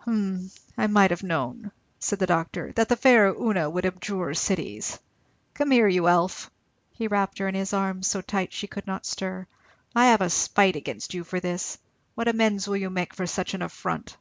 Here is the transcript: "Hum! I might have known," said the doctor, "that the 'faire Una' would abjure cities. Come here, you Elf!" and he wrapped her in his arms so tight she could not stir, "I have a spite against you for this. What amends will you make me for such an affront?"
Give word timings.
"Hum! 0.00 0.50
I 0.76 0.86
might 0.86 1.10
have 1.12 1.22
known," 1.22 1.72
said 1.98 2.18
the 2.18 2.26
doctor, 2.26 2.72
"that 2.72 2.90
the 2.90 2.94
'faire 2.96 3.34
Una' 3.34 3.70
would 3.70 3.86
abjure 3.86 4.34
cities. 4.34 4.98
Come 5.54 5.70
here, 5.70 5.88
you 5.88 6.06
Elf!" 6.08 6.44
and 6.44 6.52
he 6.98 7.06
wrapped 7.08 7.38
her 7.38 7.48
in 7.48 7.54
his 7.54 7.72
arms 7.72 8.06
so 8.06 8.20
tight 8.20 8.52
she 8.52 8.66
could 8.66 8.86
not 8.86 9.06
stir, 9.06 9.46
"I 9.96 10.08
have 10.08 10.20
a 10.20 10.28
spite 10.28 10.76
against 10.76 11.14
you 11.14 11.24
for 11.24 11.40
this. 11.40 11.78
What 12.16 12.28
amends 12.28 12.68
will 12.68 12.76
you 12.76 12.90
make 12.90 13.12
me 13.12 13.16
for 13.16 13.26
such 13.26 13.54
an 13.54 13.62
affront?" 13.62 14.18